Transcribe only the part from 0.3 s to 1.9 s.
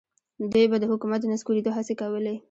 دوی به د حکومت د نسکورېدو